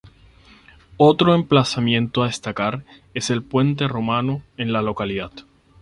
Otro 0.97 1.35
emplazamiento 1.35 2.23
a 2.23 2.25
destacar 2.25 2.83
es 3.13 3.29
el 3.29 3.43
puente 3.43 3.87
romano 3.87 4.41
en 4.57 4.73
la 4.73 4.81
localidad. 4.81 5.31